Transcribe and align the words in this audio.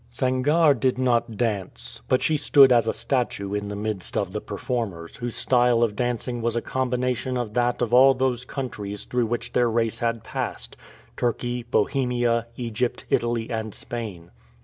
Sangarre 0.11 0.73
did 0.73 0.97
not 0.97 1.37
dance, 1.37 2.01
but 2.09 2.23
she 2.23 2.35
stood 2.35 2.71
as 2.71 2.87
a 2.87 2.91
statue 2.91 3.53
in 3.53 3.67
the 3.67 3.75
midst 3.75 4.17
of 4.17 4.31
the 4.31 4.41
performers, 4.41 5.17
whose 5.17 5.35
style 5.35 5.83
of 5.83 5.95
dancing 5.95 6.41
was 6.41 6.55
a 6.55 6.61
combination 6.63 7.37
of 7.37 7.53
that 7.53 7.83
of 7.83 7.93
all 7.93 8.15
those 8.15 8.43
countries 8.43 9.05
through 9.05 9.27
which 9.27 9.53
their 9.53 9.69
race 9.69 9.99
had 9.99 10.23
passed 10.23 10.75
Turkey, 11.17 11.61
Bohemia, 11.61 12.47
Egypt, 12.57 13.05
Italy, 13.11 13.47
and 13.51 13.75
Spain. 13.75 14.31